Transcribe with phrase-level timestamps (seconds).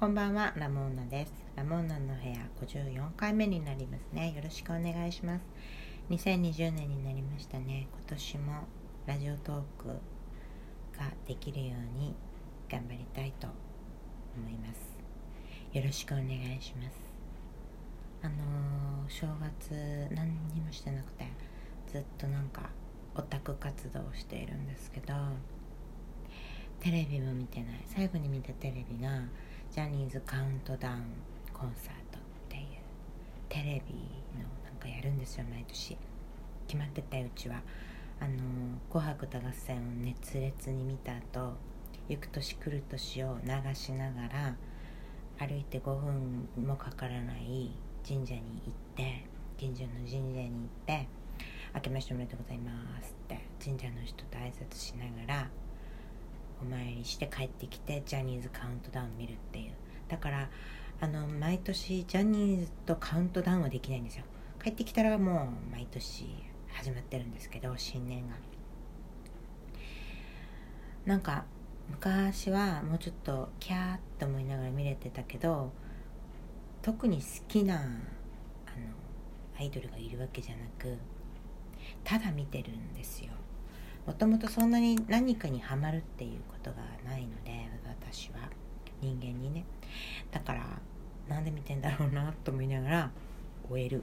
[0.00, 1.32] こんばんはラモーナです。
[1.56, 4.32] ラモーナの部屋54回目になりますね。
[4.34, 5.44] よろしくお願いします。
[6.08, 7.86] 2020年になりましたね。
[7.92, 8.52] 今年も
[9.04, 9.88] ラジオトーク
[10.98, 12.14] ができるように
[12.70, 13.48] 頑張りたいと
[14.38, 15.76] 思います。
[15.76, 16.96] よろしくお願いします。
[18.22, 21.26] あのー、正月何にもしてなくて
[21.92, 22.70] ずっとなんか
[23.16, 25.12] オタク活動をしているんですけど
[26.80, 27.84] テレビも見てない。
[27.84, 29.24] 最後に見たテレビが
[29.72, 31.04] ジャニーズカウントダウン
[31.52, 32.62] コンサートっていう
[33.48, 33.94] テレビ
[34.36, 35.96] のなんかやるんですよ毎年
[36.66, 37.62] 決まってたうちは
[38.18, 38.34] あの
[38.90, 41.52] 「紅白歌合戦」を熱烈に見た後
[42.08, 44.56] 行く年来る年を流しながら
[45.38, 47.70] 歩いて5分もかからない
[48.04, 49.24] 神社に行って
[49.56, 51.06] 近所の神社に行って
[51.76, 55.50] 「明けましておめでとうございます」って神社の人と挨拶しながら
[56.62, 59.72] お参りして帰ってきてジャニーズカウントダウン見るっていう。
[60.08, 60.50] だから
[61.00, 64.24] あの毎年ジャニーズとカウントダウンはできないんですよ。
[64.62, 66.26] 帰ってきたらもう毎年
[66.68, 68.36] 始まってるんですけど新年が。
[71.06, 71.44] なんか
[71.88, 75.72] 昔はもうちょっとキャーって思いながら見れてたけど
[76.82, 77.86] 特に好きなあの
[79.58, 80.96] アイドルがいるわけじゃなく
[82.04, 83.32] ただ見てるんですよ。
[84.10, 88.50] もともとそんなに何かにはまるっていうことがないので私は。
[89.00, 89.64] 人間にね。
[90.32, 90.66] だから
[91.28, 93.10] なんで見てんだろうなと思いながら
[93.70, 94.02] 終える。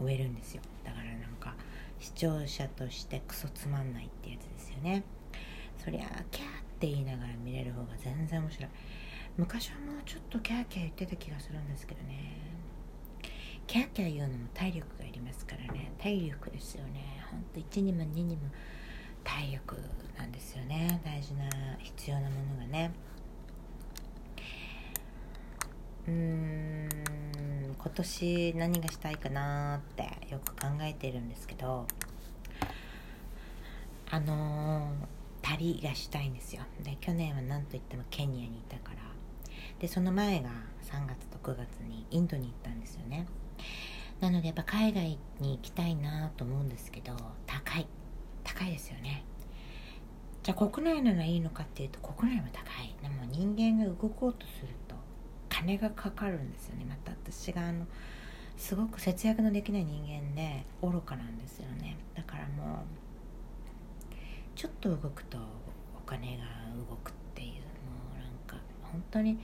[0.00, 0.62] 終えるんですよ。
[0.82, 1.54] だからなんか
[2.00, 5.02] 視聴者としてクソつまんないってやつですよね。
[5.76, 6.50] そりゃあキャーっ
[6.80, 8.70] て言いながら見れる方が全然面白い。
[9.36, 12.38] 昔はもうちょっとキャーキャー言ってた気がするんですけどね。
[13.66, 15.92] キャーキャー言うのも体力がいりますからね。
[15.98, 17.22] 体力ですよね。
[17.30, 18.48] ほんと1にも2にも
[19.24, 19.76] 体力
[20.16, 21.00] なんですよね。
[21.04, 21.44] 大事な
[21.78, 22.92] 必要なものがね。
[26.06, 26.88] うん
[27.78, 31.86] 今年何がしたいかなってよく考えてるんですけど
[34.10, 34.90] あのー、
[35.40, 36.62] 旅がしたいんですよ。
[36.82, 38.98] で去年は何といってもケニアにいたから。
[39.80, 40.50] でその前が
[40.82, 43.26] 3月と9月にインドに行ったんですよね。
[44.20, 47.16] なのでやっぱ海外に行きたいなと思うんですけど
[47.46, 47.86] 高い。
[48.54, 49.24] 高いですよね。
[50.42, 52.94] じゃあ国内ならいいのかっていうと国内も高い。
[53.02, 54.94] でも人間が動こうとすると
[55.48, 56.84] 金がかかるんですよね。
[56.88, 57.86] また私があの
[58.56, 61.96] すごく節約のできない人間で愚かなんですよね。
[62.14, 62.78] だからもう
[64.54, 65.38] ちょっと動くと
[65.96, 66.44] お金が
[66.88, 67.58] 動くっていうも
[68.14, 69.38] うなんか本当に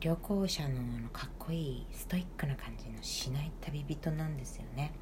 [0.00, 4.92] 旅行者ののかっこいいストイックな感じのしない旅人なんですよね。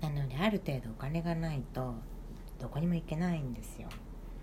[0.00, 1.94] なのである程度お金がないと
[2.64, 3.88] どこにも行けないんですよ。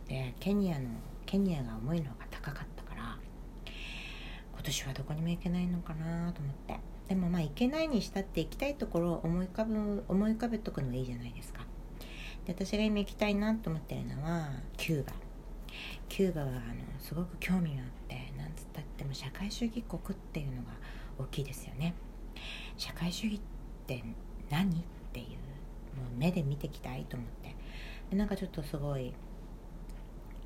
[0.08, 0.90] でケニアの
[1.26, 3.18] ケニアが思いのが高かったから
[4.54, 6.80] 今年はどこにも行けないのかなと思って。
[7.10, 11.66] でもまあ行けないにしたって行きたいところを思い浮かぶ思い浮かべとくのがいいじゃないですか。
[12.46, 15.14] で私が今行きたいなと思ってるのはキューバ。
[16.08, 16.60] キューバはあの
[17.00, 20.74] すごく興味があってなんつったっても社会主義国っていうのが
[21.18, 21.96] 大きいですよね。
[22.78, 23.40] 社会主義っ
[23.88, 24.04] て
[24.52, 24.70] 何？
[24.70, 24.74] っ
[25.12, 25.28] ていう
[26.00, 27.56] もう目で見てきたいと思って。
[28.12, 29.14] なんかちょっとすごい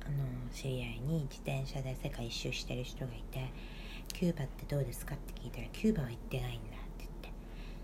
[0.04, 0.14] あの
[0.52, 3.50] 知り合いに自転車で世界一周してる人がいて
[4.14, 7.10] 「キューバってどうですか?」って聞いたら「キューバは行ってないんだ」って言っ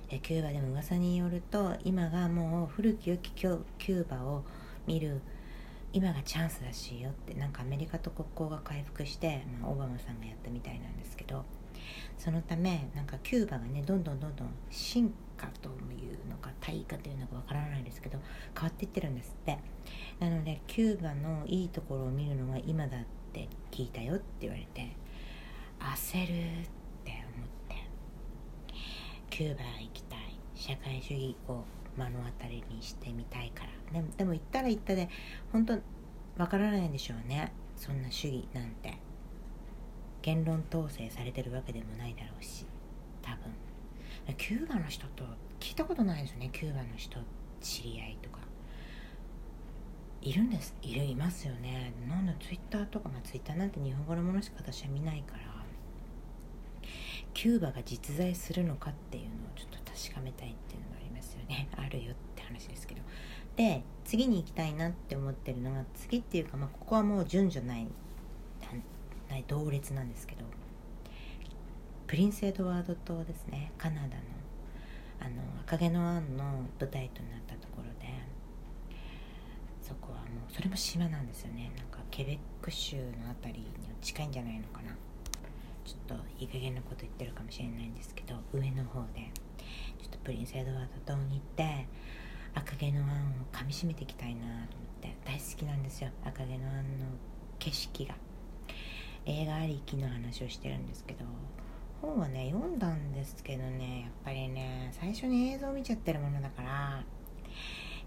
[0.09, 4.44] てでキューバでも噂によると今がもう古き良きキューバを
[4.87, 5.20] 見る
[5.93, 11.44] 今がチャンスらしいよってなんかアメリカと国交が回復して、まあ、オバマさんがやったみたいなんですけど
[12.22, 18.18] そのためなんかキューバがねどんどんどんどん進化というのか退化というのかわからないですけど
[18.54, 19.58] 変わっていってるんですって。
[20.20, 23.00] なのでキューバのいいところを見るのが今だっ
[23.32, 24.94] て聞いたよって言われて
[25.80, 26.68] 焦るっ
[27.02, 27.74] て思って。
[29.28, 30.18] キューバ行きたい。
[30.54, 31.64] 社会主義を
[31.96, 34.00] 目の当たりにしてみたいから。
[34.00, 35.08] でもでも行ったら行ったで
[35.50, 35.72] 本当
[36.38, 37.52] わからないんでしょうね。
[37.74, 39.01] そんな主義なんて。
[40.22, 42.64] 言論統制されてるわけでもないだろうし
[43.22, 44.36] 多分。
[44.36, 45.24] キューバの人と
[45.60, 46.50] 聞いたことないですよね。
[46.52, 47.19] キューバの人
[47.60, 48.38] 知り合いとか。
[50.20, 50.74] いるんです。
[50.82, 51.92] いるいますよね。
[52.08, 55.52] なんだツイッターとかまあツイッターなんて日本語のものしか私は見ないから。
[57.34, 61.68] キューバが実在するのかっていうのをちょっと確かめたいっていうのがありますよね。
[61.76, 63.02] あるよって話ですけど。
[63.56, 67.88] で次に行きたいなって思ってるのが次っていうか、まあ、ここはもう順序ない。
[69.32, 70.44] ない同列なんですけど
[72.06, 73.73] プリンス・エドワード島ですね。
[73.79, 74.12] カナダの
[75.19, 76.44] あの赤毛のアンの
[76.79, 78.12] 舞台となったところで
[79.81, 81.73] そこはもうそれも島なんですよね。
[81.76, 83.67] なんかケベック州の辺りに
[84.02, 84.94] 近いんじゃないのかな。
[85.85, 89.31] ちょっといい加減なこと言ってるかもしれないんですけど上の方で
[90.00, 91.87] ちょっとプリンス・エドワード島に行って
[92.55, 93.06] 赤毛のアン
[93.40, 94.67] をかみしめていきたいなと思っ
[95.00, 96.11] て大好きなんですよ。
[96.25, 97.06] 赤毛のアンの
[97.58, 98.14] 景色が。
[99.26, 101.24] 映画ありきの話をしてるんですけど
[102.00, 107.04] 本はね読んだんですけどねやっぱりね最初に映像を見ちゃってるものだから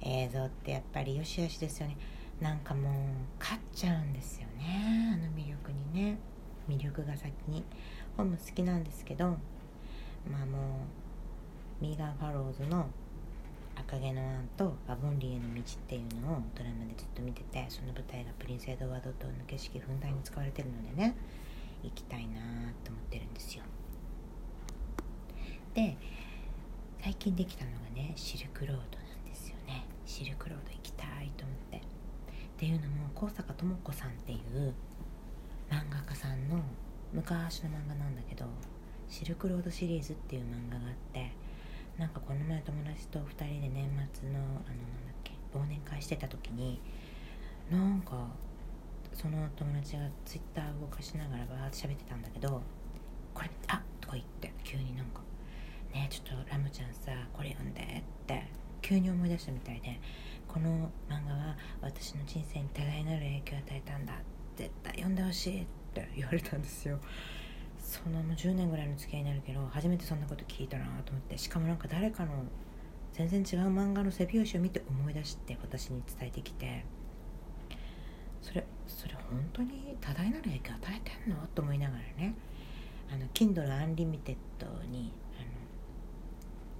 [0.01, 1.97] 映像ってやっぱりよしよしですよね。
[2.41, 2.93] なんかもう
[3.39, 6.17] 勝っちゃうんですよねあの魅力にね。
[6.67, 7.63] 魅力が先に。
[8.17, 9.37] 本も好きなんですけど
[10.29, 10.79] まあも
[11.81, 12.87] うミーガン・ファローズの
[13.75, 21.15] 「赤毛のアン」と「アボンリーへの道」っていうのをドラマでずっと見ててその舞台がプリンス・エドワード島の景色ふんだんに使われてるのでね
[21.83, 22.39] 行きたいな
[22.83, 23.63] と思ってるんですよ。
[25.73, 25.97] で
[27.01, 29.85] 最近できたのがねシルクロードなんですよね。
[30.05, 31.77] シルクロード行きたいと思って。
[31.77, 31.81] っ
[32.57, 34.73] ていうのも高坂智子さんっていう
[35.69, 36.61] 漫画家さんの
[37.13, 38.45] 昔の漫画なんだけど
[39.09, 41.31] シルクロードシリーズっていう漫画があって
[41.97, 44.65] なんかこの前友達と2人で年末のあのなん
[45.05, 46.81] だっけ忘年会してた時に
[47.71, 48.27] なんか
[49.13, 52.61] その友達がツイッター動かしながらバーって喋ってたんだけど
[53.33, 55.21] これあっとか言って急になんか
[55.93, 57.85] ねちょっとラムちゃんさこれ読んでっ
[58.27, 58.43] て
[58.81, 59.99] 急に思い出したみたいで
[60.47, 64.13] この漫画は私の人生に多大なる影響を与えたんだ
[64.57, 66.99] 絶対読んでほしいって言われたんですよ。
[67.85, 72.31] そのもう10年ぐらいの付き合いになるけど初めてそんなこと聞いたなと思ってしかもなんか誰かの
[73.13, 76.83] 全然違う漫画の背表紙を見て思い出して私に伝えてきて
[78.41, 81.37] それそれ本当に多大なる影響与えてんの？
[81.53, 82.33] と思いながらね。
[83.11, 84.35] あの Kindle Unlimited
[84.89, 85.47] にあの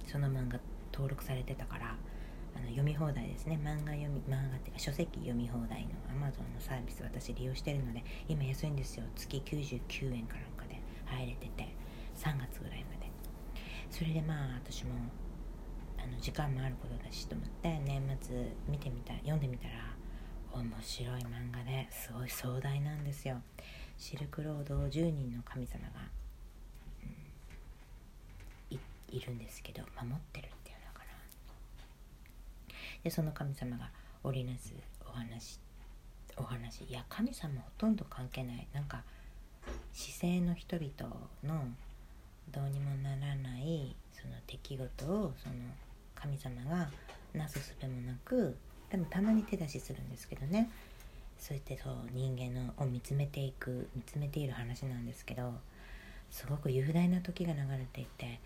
[0.06, 0.58] その漫画
[0.92, 1.96] 登録されてたから
[2.56, 3.58] あの読み放題ですね。
[3.62, 9.04] 漫画読み漫画っていうか書籍読み放題の Amazon のサービス私利用してるので今安いんですよ。
[9.14, 10.55] 月99円かなんかで
[11.06, 11.68] 入れてて
[12.16, 13.06] 3月ぐらいまで。
[13.90, 14.90] それでまあ私も
[15.98, 19.74] あの時間もあることだしと思って年末見てみた読んでみたら
[20.52, 23.40] 面白い漫画ですごい壮大なんですよ。
[23.96, 26.00] シルクロードを10人の神様が、
[28.70, 32.74] いいるんですけど守ってるっていうのかな。
[33.02, 33.90] でその神様が
[34.22, 34.74] 織りなす
[35.06, 35.58] お話
[36.36, 38.68] お話いや神様ほとんど関係ない。
[38.74, 39.04] なんか
[39.92, 41.68] 姿勢の人々の
[42.52, 45.54] どうにもならないその出来事をその
[46.14, 46.90] 神様が
[47.34, 48.56] なすすべもなく
[48.90, 50.70] でもたまに手出しするんですけどね。
[51.38, 55.52] そうやってそう人間のを見つめていく見つめている話なんですけど
[56.30, 58.40] すごく雄大な時が流れていて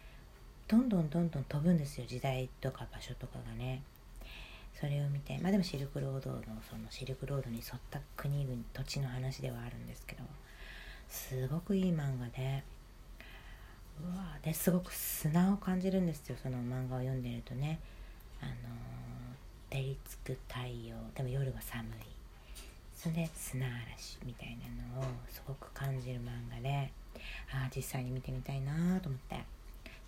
[0.66, 3.82] どんどんどんどん飛ぶんですよ時代とか場所とかがね。
[4.74, 10.22] それを見てまあでもシルクロードのそのシルクロードに沿った国々土地の話ではあるんですけど
[11.10, 12.62] すごくいい漫画で。
[14.02, 17.78] うわですごく砂を感じるんですよその漫画を読んでるとね。
[18.40, 18.52] あの
[19.68, 21.88] 照りつく太陽でも夜は寒い。
[22.96, 24.56] それで砂嵐みたい
[24.94, 26.92] なのをすごく感じる漫画で。
[27.52, 29.44] ああ実際に見てみたいなと思って。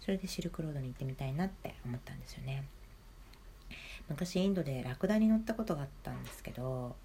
[0.01, 2.65] それでシルクロードに行ってみたいなって思ったんですよね。
[4.09, 6.97] 昔インドでラクダに乗ったことがあったんですけど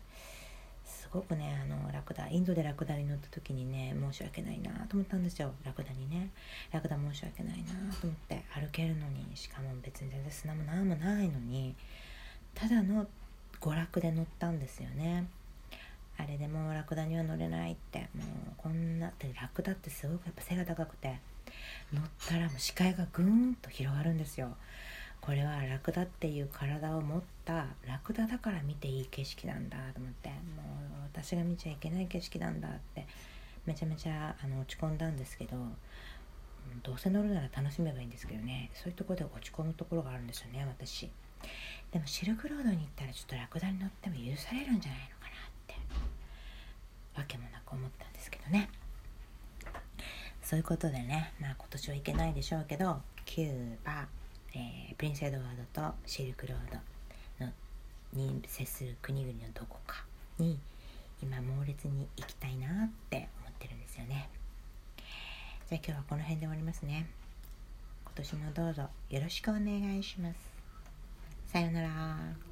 [1.09, 5.51] すごくねあのラクダインドでラクダに乗った時にね申し訳ないなと思ったんですよ。
[5.63, 6.29] ラクダにね。
[6.71, 11.75] ラクダ申し訳ないなと思って歩けるのにしかも別に全然砂も何もないのに
[12.53, 13.07] ただの
[13.61, 15.27] 娯楽で乗ったんですよね。
[16.17, 21.19] あれでもラクダには乗れないってもうこんなってラクダってすごくやっぱ背が高くて
[21.93, 24.57] 乗ったらもう視界がぐーんと広がるんですよ。
[25.21, 30.39] これはラクダっていう体を持ったラクダだから見ていい景色なんだと思ってもう
[31.13, 33.05] 私が見ちゃいけない景色なんだって
[33.65, 35.57] めちゃめちゃあの落ち込んだんですけど
[36.83, 41.09] どうせ乗るなら楽しめばいいんですけどねそういうとこで落ち込むところがあるんですよね私。
[41.91, 45.75] でもシルクロードに行ったらちょっとラクダに乗っても許されるんじゃないのかなって
[47.15, 48.69] わけもなく思ったんですけどね。
[50.41, 54.07] そういうことでねまあ今年は行けないでしょうけどキューバ、
[54.57, 56.57] えー、プリンス・エドワードとシルクロー
[57.39, 57.51] ドの
[58.13, 60.03] に接する国々のどこか
[60.39, 60.57] に
[61.21, 64.29] 今猛烈に行きたいなって思ってるんですよね。
[65.69, 67.07] じゃあ今日はこの辺で終わりますね。
[68.05, 70.39] 今年もどうぞよろしくお願いします。
[71.51, 72.46] さようなら。